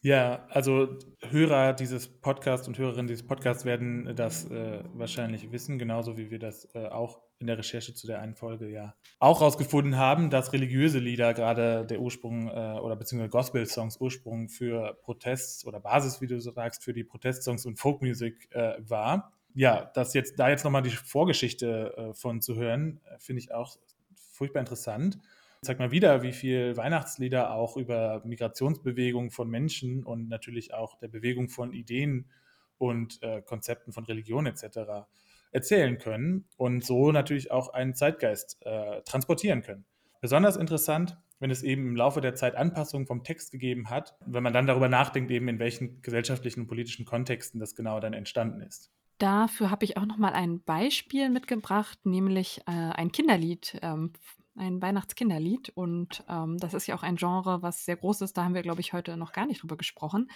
[0.00, 0.96] Ja, also
[1.28, 6.38] Hörer dieses Podcasts und Hörerinnen dieses Podcasts werden das äh, wahrscheinlich wissen, genauso wie wir
[6.38, 10.52] das äh, auch in der Recherche zu der einen Folge ja auch rausgefunden haben, dass
[10.52, 16.28] religiöse Lieder gerade der Ursprung äh, oder beziehungsweise Gospel-Songs Ursprung für Protests oder Basis, wie
[16.28, 19.32] du so sagst, für die Protestsongs und Folkmusik äh, war.
[19.54, 23.52] Ja, das jetzt da jetzt nochmal die Vorgeschichte äh, von zu hören, äh, finde ich
[23.52, 23.76] auch
[24.14, 25.18] furchtbar interessant
[25.62, 31.08] zeigt mal wieder, wie viel Weihnachtslieder auch über Migrationsbewegungen von Menschen und natürlich auch der
[31.08, 32.30] Bewegung von Ideen
[32.78, 35.06] und äh, Konzepten von Religion etc.
[35.50, 39.84] erzählen können und so natürlich auch einen Zeitgeist äh, transportieren können.
[40.20, 44.42] Besonders interessant, wenn es eben im Laufe der Zeit Anpassungen vom Text gegeben hat, wenn
[44.42, 48.60] man dann darüber nachdenkt, eben in welchen gesellschaftlichen und politischen Kontexten das genau dann entstanden
[48.60, 48.90] ist.
[49.18, 54.12] Dafür habe ich auch noch mal ein Beispiel mitgebracht, nämlich äh, ein Kinderlied ähm,
[54.58, 55.70] ein Weihnachtskinderlied.
[55.70, 58.36] Und ähm, das ist ja auch ein Genre, was sehr groß ist.
[58.36, 60.28] Da haben wir, glaube ich, heute noch gar nicht drüber gesprochen.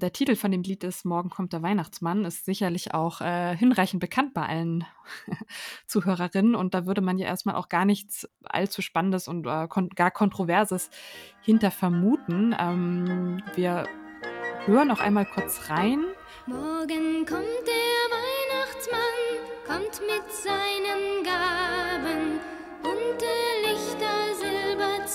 [0.00, 4.00] Der Titel von dem Lied ist Morgen kommt der Weihnachtsmann, ist sicherlich auch äh, hinreichend
[4.00, 4.84] bekannt bei allen
[5.86, 6.54] Zuhörerinnen.
[6.54, 10.10] Und da würde man ja erstmal auch gar nichts allzu Spannendes und äh, kon gar
[10.10, 10.90] Kontroverses
[11.42, 12.54] hinter vermuten.
[12.58, 13.86] Ähm, wir
[14.66, 16.04] hören auch einmal kurz rein.
[16.46, 21.83] Morgen kommt der Weihnachtsmann, kommt mit seinen Gaben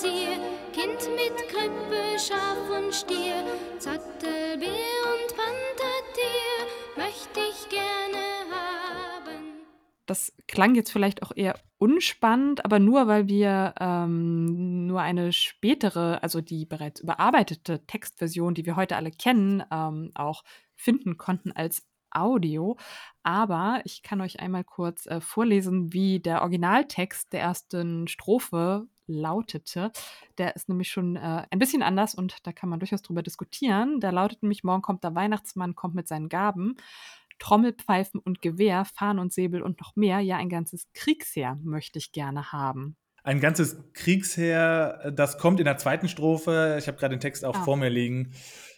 [0.00, 0.38] Silberzier,
[0.72, 3.44] Kind mit Krippe, Schaf und Stier,
[3.78, 4.66] Zottelbeer
[5.04, 8.16] und Panthertier, möchte ich gerne
[8.50, 9.66] haben.
[10.06, 16.22] Das klang jetzt vielleicht auch eher unspannend, aber nur weil wir ähm, nur eine spätere,
[16.22, 20.44] also die bereits überarbeitete Textversion, die wir heute alle kennen, ähm, auch
[20.76, 22.76] finden konnten als Audio,
[23.22, 29.90] aber ich kann euch einmal kurz äh, vorlesen, wie der Originaltext der ersten Strophe lautete.
[30.38, 34.00] Der ist nämlich schon äh, ein bisschen anders und da kann man durchaus drüber diskutieren.
[34.00, 36.76] Der lautet nämlich, morgen kommt der Weihnachtsmann, kommt mit seinen Gaben.
[37.38, 40.20] Trommelpfeifen und Gewehr, Fahnen und Säbel und noch mehr.
[40.20, 42.96] Ja, ein ganzes Kriegsheer möchte ich gerne haben.
[43.22, 46.76] Ein ganzes Kriegsheer, das kommt in der zweiten Strophe.
[46.78, 47.64] Ich habe gerade den Text auch Ah.
[47.64, 48.32] vor mir liegen.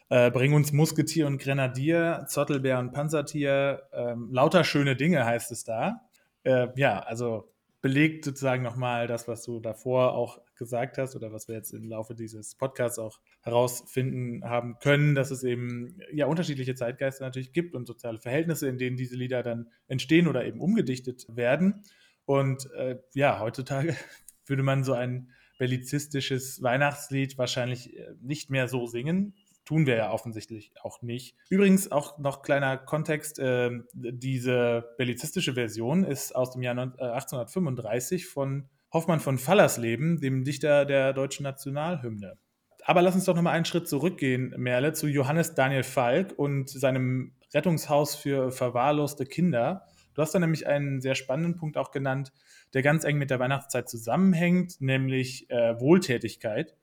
[0.08, 3.82] Äh, bring uns Musketier und Grenadier, Zottelbär und Panzertier.
[3.92, 6.02] Ähm, lauter schöne Dinge heißt es da.
[6.44, 11.48] Äh, ja, also belegt sozusagen nochmal das, was du davor auch gesagt hast oder was
[11.48, 16.76] wir jetzt im Laufe dieses Podcasts auch herausfinden haben können, dass es eben ja unterschiedliche
[16.76, 21.26] Zeitgeister natürlich gibt und soziale Verhältnisse, in denen diese Lieder dann entstehen oder eben umgedichtet
[21.28, 21.82] werden.
[22.24, 23.96] Und äh, ja, heutzutage
[24.46, 29.34] würde man so ein bellizistisches Weihnachtslied wahrscheinlich äh, nicht mehr so singen.
[29.64, 31.36] Tun wir ja offensichtlich auch nicht.
[31.48, 37.12] Übrigens auch noch kleiner Kontext, äh, diese bellizistische Version ist aus dem Jahr 19- äh,
[37.12, 42.36] 1835 von Hoffmann von Fallersleben, dem Dichter der deutschen Nationalhymne.
[42.84, 47.32] Aber lass uns doch nochmal einen Schritt zurückgehen, Merle, zu Johannes Daniel Falk und seinem
[47.54, 49.86] Rettungshaus für verwahrloste Kinder.
[50.14, 52.32] Du hast da nämlich einen sehr spannenden Punkt auch genannt,
[52.74, 56.74] der ganz eng mit der Weihnachtszeit zusammenhängt, nämlich äh, Wohltätigkeit.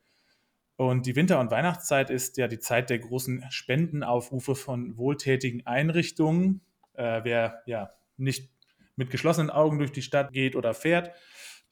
[0.79, 6.61] Und die Winter- und Weihnachtszeit ist ja die Zeit der großen Spendenaufrufe von wohltätigen Einrichtungen.
[6.93, 8.49] Äh, wer ja nicht
[8.95, 11.11] mit geschlossenen Augen durch die Stadt geht oder fährt,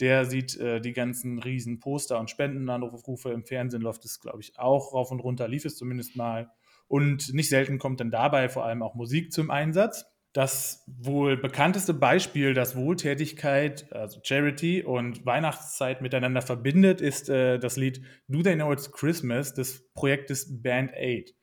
[0.02, 4.60] der sieht äh, die ganzen riesen Poster und Spendenanrufe im Fernsehen, läuft es, glaube ich,
[4.60, 6.52] auch rauf und runter, lief es zumindest mal.
[6.90, 10.04] Und nicht selten kommt dann dabei vor allem auch Musik zum Einsatz.
[10.38, 17.76] Das wohl bekannteste Beispiel, das Wohltätigkeit, also Charity und Weihnachtszeit miteinander verbindet, ist äh, das
[17.76, 21.34] Lied Do They Know It's Christmas des Projektes Band Aid.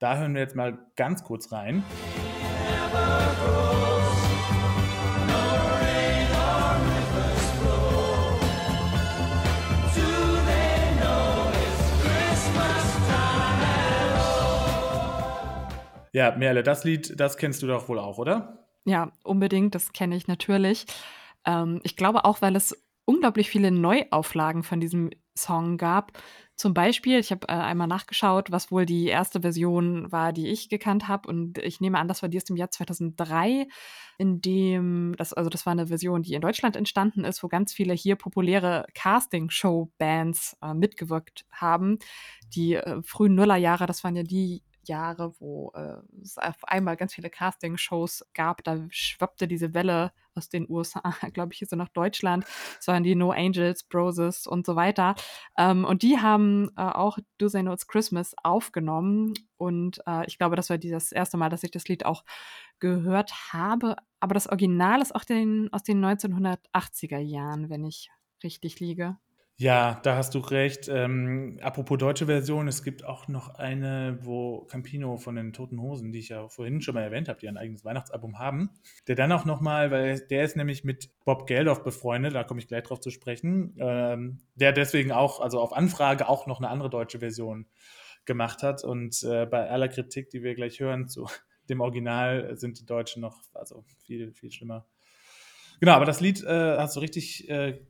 [0.00, 1.82] Da hören wir jetzt mal ganz kurz rein.
[16.12, 18.68] Ja, Merle, das Lied, das kennst du doch wohl auch, oder?
[18.84, 20.86] Ja, unbedingt, das kenne ich natürlich.
[21.46, 26.12] Ähm, ich glaube auch, weil es unglaublich viele Neuauflagen von diesem Song gab.
[26.56, 30.68] Zum Beispiel, ich habe äh, einmal nachgeschaut, was wohl die erste Version war, die ich
[30.68, 31.28] gekannt habe.
[31.28, 33.66] Und ich nehme an, das war die aus dem Jahr 2003,
[34.18, 37.72] in dem, das, also das war eine Version, die in Deutschland entstanden ist, wo ganz
[37.72, 41.98] viele hier populäre Casting-Show-Bands äh, mitgewirkt haben.
[42.54, 47.14] Die äh, frühen Nullerjahre, das waren ja die Jahre, wo äh, es auf einmal ganz
[47.14, 48.64] viele Casting-Shows gab.
[48.64, 52.44] Da schwappte diese Welle aus den USA, glaube ich, so nach Deutschland.
[52.76, 55.14] Das waren die No Angels, Broses und so weiter.
[55.56, 59.34] Ähm, und die haben äh, auch Do They Know It's Christmas aufgenommen.
[59.56, 62.24] Und äh, ich glaube, das war das erste Mal, dass ich das Lied auch
[62.78, 63.96] gehört habe.
[64.20, 68.10] Aber das Original ist auch den, aus den 1980er Jahren, wenn ich
[68.42, 69.16] richtig liege.
[69.58, 70.88] Ja, da hast du recht.
[70.88, 76.10] Ähm, apropos deutsche Version, es gibt auch noch eine, wo Campino von den Toten Hosen,
[76.10, 78.70] die ich ja vorhin schon mal erwähnt habe, die ein eigenes Weihnachtsalbum haben,
[79.06, 82.66] der dann auch nochmal, weil der ist nämlich mit Bob Geldof befreundet, da komme ich
[82.66, 86.90] gleich drauf zu sprechen, ähm, der deswegen auch, also auf Anfrage auch noch eine andere
[86.90, 87.66] deutsche Version
[88.24, 88.82] gemacht hat.
[88.82, 91.28] Und äh, bei aller Kritik, die wir gleich hören zu
[91.68, 94.86] dem Original, sind die Deutschen noch, also viel, viel schlimmer.
[95.78, 97.80] Genau, aber das Lied äh, hast du richtig äh,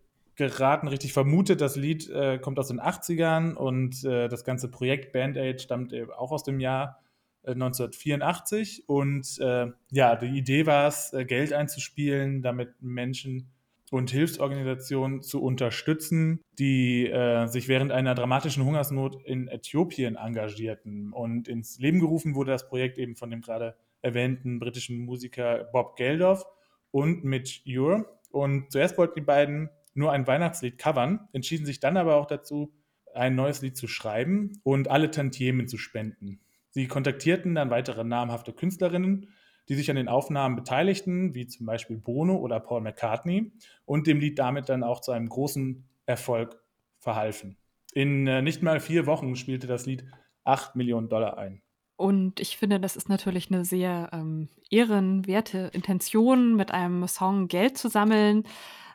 [0.49, 1.61] geraten, richtig vermutet.
[1.61, 5.93] Das Lied äh, kommt aus den 80ern und äh, das ganze Projekt Band Aid stammt
[5.93, 7.01] eben auch aus dem Jahr
[7.43, 8.89] äh, 1984.
[8.89, 13.51] Und äh, ja, die Idee war es, äh, Geld einzuspielen, damit Menschen
[13.93, 21.13] und Hilfsorganisationen zu unterstützen, die äh, sich während einer dramatischen Hungersnot in Äthiopien engagierten.
[21.13, 25.97] Und ins Leben gerufen wurde das Projekt eben von dem gerade erwähnten britischen Musiker Bob
[25.97, 26.47] Geldof
[26.91, 28.07] und Mitch Ure.
[28.31, 32.73] Und zuerst wollten die beiden nur ein Weihnachtslied covern, entschieden sich dann aber auch dazu,
[33.15, 36.41] ein neues Lied zu schreiben und alle Tantiemen zu spenden.
[36.71, 39.29] Sie kontaktierten dann weitere namhafte Künstlerinnen,
[39.69, 43.53] die sich an den Aufnahmen beteiligten, wie zum Beispiel Bono oder Paul McCartney,
[43.85, 46.61] und dem Lied damit dann auch zu einem großen Erfolg
[46.99, 47.57] verhalfen.
[47.95, 50.05] In äh, nicht mal vier Wochen spielte das Lied
[50.45, 51.63] 8 Millionen Dollar ein.
[51.97, 57.79] Und ich finde, das ist natürlich eine sehr ähm, ehrenwerte Intention, mit einem Song Geld
[57.79, 58.45] zu sammeln.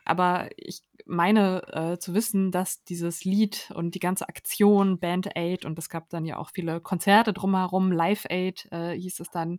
[0.04, 5.64] Aber ich meine äh, zu wissen, dass dieses Lied und die ganze Aktion Band Aid
[5.64, 9.58] und es gab dann ja auch viele Konzerte drumherum, Live Aid äh, hieß es dann,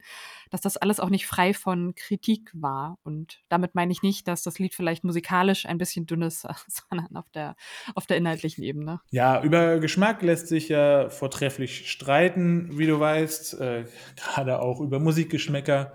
[0.51, 2.97] dass das alles auch nicht frei von Kritik war.
[3.03, 7.15] Und damit meine ich nicht, dass das Lied vielleicht musikalisch ein bisschen dünn ist, sondern
[7.15, 7.55] auf der,
[7.95, 9.01] auf der inhaltlichen Ebene.
[9.09, 13.85] Ja, über Geschmack lässt sich ja vortrefflich streiten, wie du weißt, äh,
[14.15, 15.93] gerade auch über Musikgeschmäcker.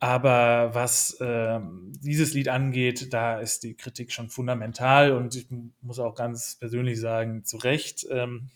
[0.00, 1.60] Aber was äh,
[2.00, 5.46] dieses Lied angeht, da ist die Kritik schon fundamental und ich
[5.82, 8.06] muss auch ganz persönlich sagen, zu Recht.
[8.10, 8.48] Ähm,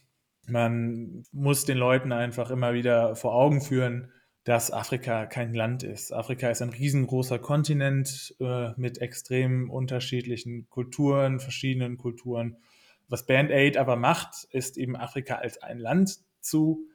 [0.46, 4.10] man muss den Leuten einfach immer wieder vor Augen führen,
[4.44, 6.12] dass Afrika kein Land ist.
[6.14, 12.56] Afrika ist ein riesengroßer Kontinent äh, mit extrem unterschiedlichen Kulturen, verschiedenen Kulturen.
[13.08, 16.86] Was Band Aid aber macht, ist eben Afrika als ein Land zu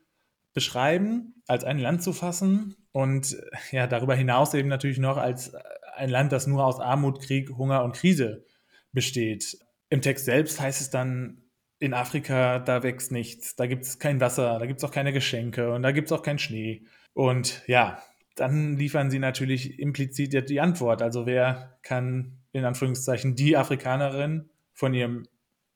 [0.59, 3.37] beschreiben, als ein Land zu fassen und
[3.71, 5.53] ja, darüber hinaus eben natürlich noch als
[5.95, 8.45] ein Land, das nur aus Armut, Krieg, Hunger und Krise
[8.91, 9.57] besteht.
[9.89, 11.43] Im Text selbst heißt es dann,
[11.79, 15.13] in Afrika, da wächst nichts, da gibt es kein Wasser, da gibt es auch keine
[15.13, 16.83] Geschenke und da gibt es auch keinen Schnee.
[17.13, 18.03] Und ja,
[18.35, 21.01] dann liefern sie natürlich implizit die Antwort.
[21.01, 25.25] Also wer kann in Anführungszeichen die Afrikanerin von ihrem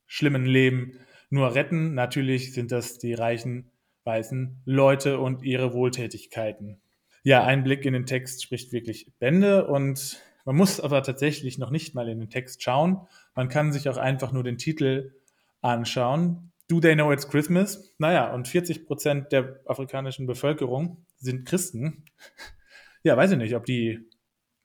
[0.04, 0.98] schlimmen Leben
[1.30, 1.94] nur retten?
[1.94, 3.70] Natürlich sind das die reichen
[4.04, 6.80] weißen Leute und ihre Wohltätigkeiten
[7.24, 11.70] ja, ein Blick in den Text spricht wirklich Bände und man muss aber tatsächlich noch
[11.70, 13.08] nicht mal in den Text schauen.
[13.34, 15.14] Man kann sich auch einfach nur den Titel
[15.62, 16.52] anschauen.
[16.68, 17.94] Do they know it's Christmas?
[17.96, 22.04] Naja, und 40 Prozent der afrikanischen Bevölkerung sind Christen.
[23.02, 24.00] Ja, weiß ich nicht, ob die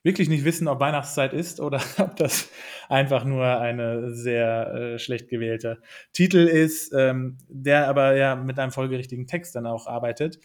[0.04, 2.50] wirklich nicht wissen, ob Weihnachtszeit ist oder ob das
[2.88, 5.82] einfach nur eine sehr äh, schlecht gewählte
[6.14, 10.40] Titel ist, ähm, der aber ja mit einem folgerichtigen Text dann auch arbeitet.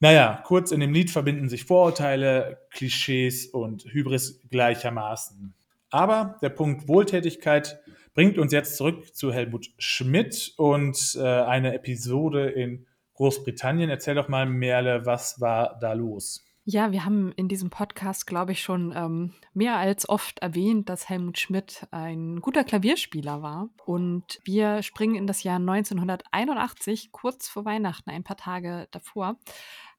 [0.00, 5.54] Naja, kurz in dem Lied verbinden sich Vorurteile, Klischees und Hybris gleichermaßen.
[5.90, 7.80] Aber der Punkt Wohltätigkeit
[8.14, 13.90] bringt uns jetzt zurück zu Helmut Schmidt und äh, eine Episode in Großbritannien.
[13.90, 16.44] Erzähl doch mal, Merle, was war da los?
[16.66, 21.10] Ja, wir haben in diesem Podcast, glaube ich, schon ähm, mehr als oft erwähnt, dass
[21.10, 23.68] Helmut Schmidt ein guter Klavierspieler war.
[23.84, 29.36] Und wir springen in das Jahr 1981, kurz vor Weihnachten, ein paar Tage davor.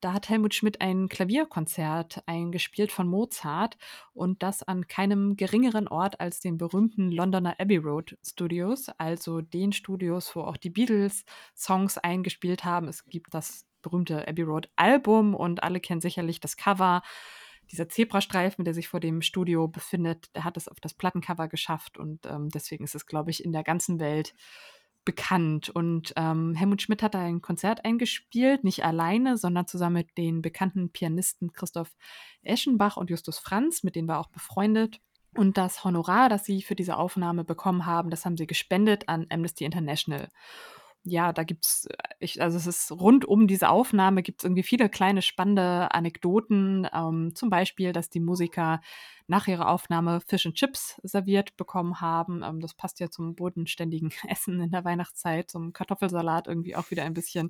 [0.01, 3.78] Da hat Helmut Schmidt ein Klavierkonzert eingespielt von Mozart
[4.15, 9.71] und das an keinem geringeren Ort als den berühmten Londoner Abbey Road Studios, also den
[9.71, 11.25] Studios, wo auch die Beatles
[11.56, 12.88] Songs eingespielt haben.
[12.88, 17.04] Es gibt das berühmte Abbey Road Album und alle kennen sicherlich das Cover.
[17.71, 21.98] Dieser Zebrastreifen, der sich vor dem Studio befindet, der hat es auf das Plattencover geschafft
[21.98, 24.34] und ähm, deswegen ist es, glaube ich, in der ganzen Welt
[25.04, 25.69] bekannt.
[25.69, 30.41] Und ähm, Helmut Schmidt hat da ein Konzert eingespielt, nicht alleine, sondern zusammen mit den
[30.41, 31.95] bekannten Pianisten Christoph
[32.41, 35.00] Eschenbach und Justus Franz, mit denen war auch befreundet.
[35.36, 39.28] Und das Honorar, das sie für diese Aufnahme bekommen haben, das haben sie gespendet an
[39.30, 40.32] Amnesty International
[41.06, 41.88] ja, da gibt's,
[42.20, 46.88] äh, also es ist rund um diese Aufnahme gibt es irgendwie viele kleine spannende Anekdoten.
[46.94, 48.82] Ähm, zum Beispiel, dass die Musiker
[49.28, 52.41] nach ihrer Aufnahme Fish and Chips serviert bekommen haben.
[52.44, 57.04] Ähm, das passt ja zum bodenständigen Essen in der Weihnachtszeit, zum Kartoffelsalat irgendwie auch wieder
[57.04, 57.50] ein bisschen,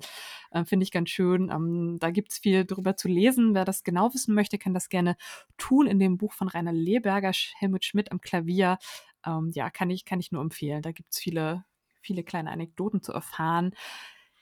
[0.52, 1.50] äh, finde ich ganz schön.
[1.50, 3.56] Ähm, da gibt es viel drüber zu lesen.
[3.56, 5.15] Wer das genau wissen möchte, kann das gerne
[5.58, 8.78] tun in dem Buch von Rainer Leberger, Helmut Schmidt am Klavier.
[9.26, 10.82] Ähm, ja, kann ich, kann ich nur empfehlen.
[10.82, 11.63] Da gibt es viele
[12.06, 13.74] viele kleine Anekdoten zu erfahren.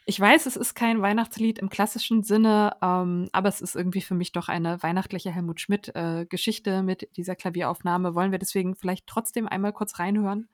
[0.05, 4.15] Ich weiß, es ist kein Weihnachtslied im klassischen Sinne, ähm, aber es ist irgendwie für
[4.15, 8.13] mich doch eine weihnachtliche Helmut Schmidt-Geschichte äh, mit dieser Klavieraufnahme.
[8.13, 10.49] Wollen wir deswegen vielleicht trotzdem einmal kurz reinhören?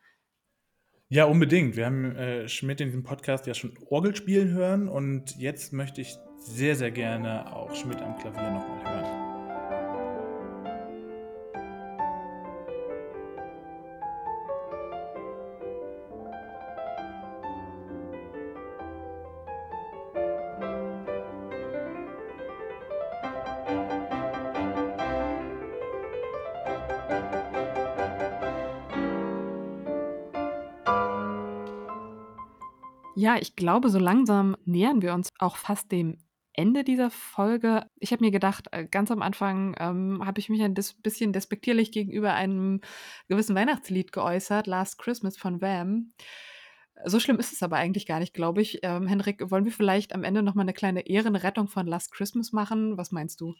[1.07, 1.75] Ja, unbedingt.
[1.75, 6.01] Wir haben äh, Schmidt in diesem Podcast ja schon Orgel spielen hören und jetzt möchte
[6.01, 9.18] ich sehr, sehr gerne auch Schmidt am Klavier nochmal hören.
[33.19, 36.19] Ja, ich glaube, so langsam nähern wir uns auch fast dem
[36.53, 37.85] Ende dieser Folge.
[37.97, 41.91] Ich habe mir gedacht, äh, ganz am Anfang ähm, habe ich mich ein bisschen despektierlich
[41.91, 42.79] gegenüber einem
[43.27, 46.13] gewissen Weihnachtslied geäußert, Last Christmas von Wham.
[47.03, 48.79] So schlimm ist es aber eigentlich gar nicht, glaube ich.
[48.83, 52.97] Ähm, Henrik, wollen wir vielleicht am Ende nochmal eine kleine Ehrenrettung von Last Christmas machen?
[52.97, 53.53] Was meinst du?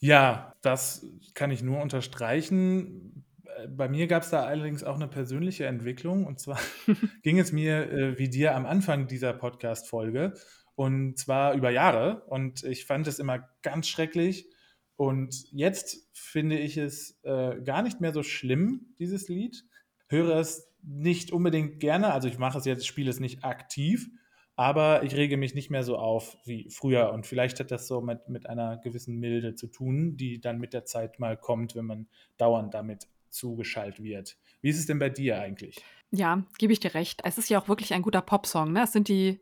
[0.00, 3.24] Ja, das kann ich nur unterstreichen
[3.68, 6.26] bei mir gab es da allerdings auch eine persönliche Entwicklung.
[6.26, 6.58] Und zwar
[7.22, 10.34] ging es mir äh, wie dir am Anfang dieser Podcast-Folge.
[10.74, 12.24] Und zwar über Jahre.
[12.26, 14.48] Und ich fand es immer ganz schrecklich.
[14.96, 19.64] Und jetzt finde ich es äh, gar nicht mehr so schlimm, dieses Lied.
[20.08, 22.12] Höre es nicht unbedingt gerne.
[22.12, 24.08] Also ich mache es jetzt, spiele es nicht aktiv.
[24.56, 27.12] Aber ich rege mich nicht mehr so auf wie früher.
[27.12, 30.72] Und vielleicht hat das so mit, mit einer gewissen Milde zu tun, die dann mit
[30.72, 32.08] der Zeit mal kommt, wenn man
[32.38, 34.36] dauernd damit zugeschaltet wird.
[34.60, 35.76] Wie ist es denn bei dir eigentlich?
[36.10, 37.20] Ja, gebe ich dir recht.
[37.24, 38.72] Es ist ja auch wirklich ein guter Popsong.
[38.72, 38.84] Ne?
[38.84, 39.40] Es sind die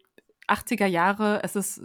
[0.49, 1.85] 80er Jahre, es ist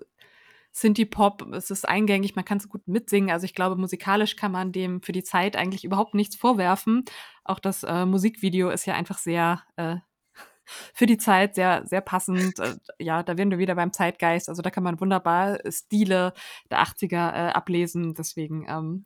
[0.72, 1.54] Synthie-Pop.
[1.54, 3.32] Es ist eingängig, man kann es gut mitsingen.
[3.32, 7.04] Also ich glaube, musikalisch kann man dem für die Zeit eigentlich überhaupt nichts vorwerfen.
[7.44, 9.98] Auch das äh, Musikvideo ist ja einfach sehr äh,
[10.94, 12.60] für die Zeit sehr, sehr passend.
[12.60, 14.50] Äh, ja, da werden wir wieder beim Zeitgeist.
[14.50, 16.34] Also da kann man wunderbar Stile
[16.70, 18.14] der 80er äh, ablesen.
[18.14, 19.06] Deswegen ähm,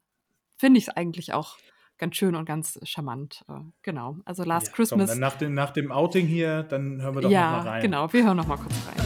[0.57, 1.57] finde ich es eigentlich auch
[1.97, 3.43] ganz schön und ganz charmant.
[3.47, 4.17] Äh, genau.
[4.25, 4.99] Also Last Ja, Christmas.
[4.99, 7.69] Komm, dann nach, dem, nach dem Outing hier, dann hören wir doch ja, noch mal
[7.69, 7.81] rein.
[7.81, 8.11] genau.
[8.11, 9.05] Wir hören noch mal kurz rein.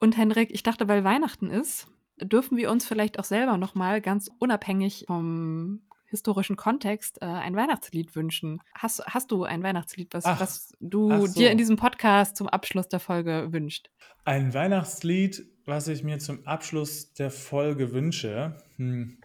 [0.00, 1.88] Und Henrik, ich dachte, weil Weihnachten ist,
[2.20, 5.80] dürfen wir uns vielleicht auch selber noch mal ganz unabhängig vom
[6.14, 8.62] historischen Kontext äh, ein Weihnachtslied wünschen.
[8.74, 11.34] Hast, hast du ein Weihnachtslied, was, Ach, was du so.
[11.34, 13.90] dir in diesem Podcast zum Abschluss der Folge wünscht?
[14.24, 18.56] Ein Weihnachtslied, was ich mir zum Abschluss der Folge wünsche.
[18.76, 19.18] Hm.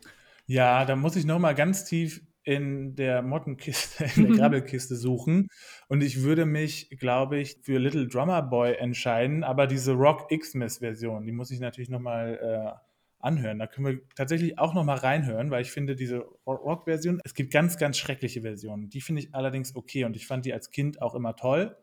[0.47, 5.49] Ja, da muss ich noch mal ganz tief in der Mottenkiste, in der Grabbelkiste suchen.
[5.87, 9.43] Und ich würde mich, glaube ich, für Little Drummer Boy entscheiden.
[9.43, 12.88] Aber diese Rock Xmas-Version, die muss ich natürlich noch mal äh,
[13.19, 13.59] anhören.
[13.59, 17.51] Da können wir tatsächlich auch noch mal reinhören, weil ich finde, diese Rock-Version, es gibt
[17.51, 18.89] ganz, ganz schreckliche Versionen.
[18.89, 20.05] Die finde ich allerdings okay.
[20.05, 21.77] Und ich fand die als Kind auch immer toll.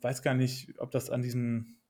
[0.00, 1.80] Weiß gar nicht, ob das an diesen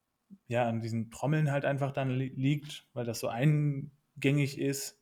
[0.47, 4.99] ja, an diesen Trommeln halt einfach dann li liegt, weil das so eingängig ist.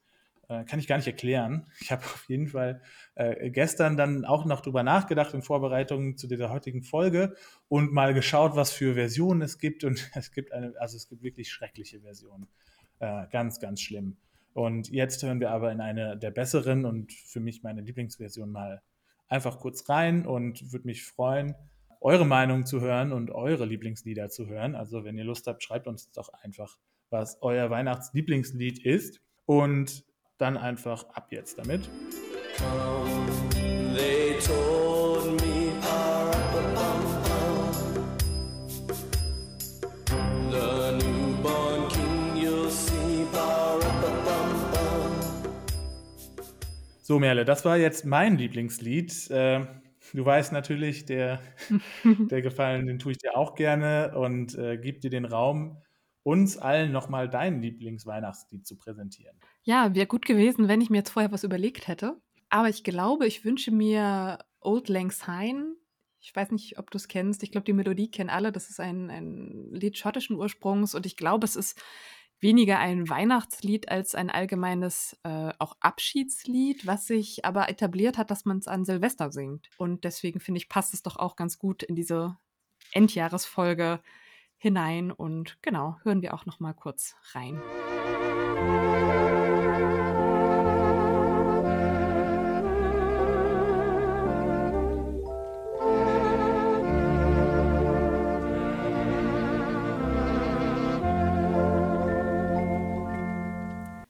[0.48, 1.66] Äh, kann ich gar nicht erklären.
[1.80, 2.80] Ich habe auf jeden Fall
[3.14, 7.34] äh, gestern dann auch noch drüber nachgedacht in Vorbereitung zu dieser heutigen Folge
[7.68, 9.84] und mal geschaut, was für Versionen es gibt.
[9.84, 12.48] Und es gibt eine, also es gibt wirklich schreckliche Versionen.
[13.00, 14.16] Äh, ganz, ganz schlimm.
[14.54, 18.82] Und jetzt hören wir aber in eine der besseren und für mich meine Lieblingsversion mal
[19.28, 21.54] einfach kurz rein und würde mich freuen,
[22.00, 24.74] eure Meinung zu hören und eure Lieblingslieder zu hören.
[24.74, 26.76] Also wenn ihr Lust habt, schreibt uns doch einfach,
[27.10, 29.20] was euer Weihnachtslieblingslied ist.
[29.46, 30.04] Und
[30.38, 31.88] dann einfach ab jetzt damit.
[32.58, 33.47] They
[47.08, 49.30] So, Merle, das war jetzt mein Lieblingslied.
[49.30, 49.64] Äh,
[50.12, 51.40] du weißt natürlich, der,
[52.04, 55.80] der Gefallen, den tue ich dir auch gerne und äh, gebe dir den Raum,
[56.22, 59.34] uns allen nochmal dein Lieblingsweihnachtslied zu präsentieren.
[59.62, 62.20] Ja, wäre gut gewesen, wenn ich mir jetzt vorher was überlegt hätte.
[62.50, 65.76] Aber ich glaube, ich wünsche mir Old Lang Syne.
[66.20, 67.42] Ich weiß nicht, ob du es kennst.
[67.42, 68.52] Ich glaube, die Melodie kennen alle.
[68.52, 71.80] Das ist ein, ein Lied schottischen Ursprungs und ich glaube, es ist
[72.40, 78.44] weniger ein Weihnachtslied als ein allgemeines äh, auch Abschiedslied, was sich aber etabliert hat, dass
[78.44, 79.68] man es an Silvester singt.
[79.76, 82.36] Und deswegen finde ich, passt es doch auch ganz gut in diese
[82.92, 84.00] Endjahresfolge
[84.56, 85.10] hinein.
[85.10, 87.60] Und genau, hören wir auch noch mal kurz rein.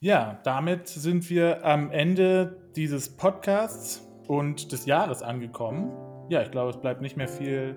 [0.01, 5.91] Ja, damit sind wir am Ende dieses Podcasts und des Jahres angekommen.
[6.29, 7.77] Ja, ich glaube, es bleibt nicht mehr viel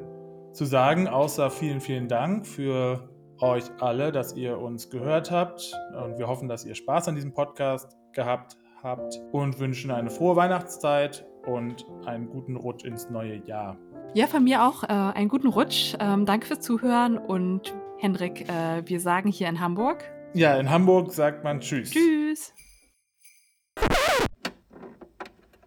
[0.54, 3.10] zu sagen, außer vielen, vielen Dank für
[3.40, 5.74] euch alle, dass ihr uns gehört habt.
[6.00, 10.36] Und wir hoffen, dass ihr Spaß an diesem Podcast gehabt habt und wünschen eine frohe
[10.36, 13.78] Weihnachtszeit und einen guten Rutsch ins neue Jahr.
[14.14, 15.96] Ja, von mir auch äh, einen guten Rutsch.
[16.00, 20.04] Ähm, danke fürs Zuhören und Hendrik, äh, wir sagen hier in Hamburg
[20.34, 21.92] Ja, in Hamburg sagt man Tschüss.
[21.92, 22.54] Tschüss.